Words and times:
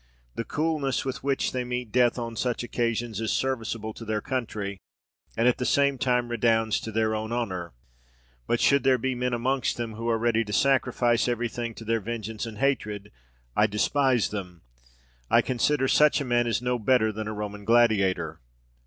The 0.33 0.43
coolness 0.43 1.05
with 1.05 1.23
which 1.23 1.51
they 1.51 1.63
meet 1.63 1.91
death 1.91 2.17
on 2.17 2.35
such 2.35 2.63
occasions 2.63 3.21
is 3.21 3.31
serviceable 3.31 3.93
to 3.93 4.03
their 4.03 4.19
country, 4.19 4.79
and 5.37 5.47
at 5.47 5.59
the 5.59 5.63
same 5.65 5.99
time 5.99 6.29
redounds 6.29 6.79
to 6.79 6.91
their 6.91 7.13
own 7.13 7.31
honour; 7.31 7.73
but 8.47 8.59
should 8.59 8.81
there 8.83 8.97
be 8.97 9.13
men 9.13 9.31
amongst 9.31 9.77
them 9.77 9.93
who 9.93 10.09
are 10.09 10.17
ready 10.17 10.43
to 10.43 10.51
sacrifice 10.53 11.27
every 11.27 11.49
thing 11.49 11.75
to 11.75 11.85
their 11.85 11.99
vengeance 11.99 12.47
and 12.47 12.57
hatred, 12.57 13.11
I 13.55 13.67
despise 13.67 14.29
them. 14.29 14.63
I 15.29 15.43
consider 15.43 15.87
such 15.87 16.19
a 16.19 16.25
man 16.25 16.47
as 16.47 16.63
no 16.63 16.79
better 16.79 17.11
than 17.11 17.27
a 17.27 17.33
Roman 17.33 17.63
gladiator. 17.63 18.41